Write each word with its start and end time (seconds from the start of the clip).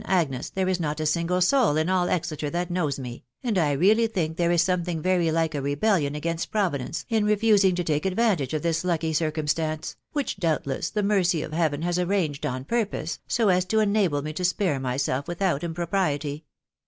Agnes, 0.05 0.49
there 0.49 0.67
is 0.67 0.79
not 0.79 0.99
a 0.99 1.05
single 1.05 1.39
soul 1.41 1.77
in 1.77 1.87
all 1.87 2.09
Exeter 2.09 2.49
that 2.49 2.71
knows 2.71 2.97
me, 2.97 3.23
and 3.43 3.55
I 3.59 3.73
really 3.73 4.07
think 4.07 4.35
there 4.35 4.49
is 4.51 4.63
something 4.63 4.99
very 4.99 5.29
like 5.31 5.53
a 5.53 5.61
rebellion 5.61 6.15
against 6.15 6.49
Providence 6.49 7.05
in 7.07 7.23
refusing 7.23 7.75
to 7.75 7.83
take 7.83 8.07
advantage 8.07 8.55
of 8.55 8.63
this 8.63 8.83
lucky 8.83 9.13
circumstance, 9.13 9.95
which 10.11 10.37
doubtless 10.37 10.89
the 10.89 11.03
mercy 11.03 11.43
of 11.43 11.53
Heaven 11.53 11.83
has 11.83 11.99
arranged 11.99 12.47
on 12.47 12.65
purpose, 12.65 13.19
so 13.27 13.49
as 13.49 13.63
to 13.65 13.79
enable 13.79 14.23
me 14.23 14.33
to 14.33 14.43
spare 14.43 14.79
myself 14.79 15.27
without 15.27 15.63
impropriety. 15.63 16.45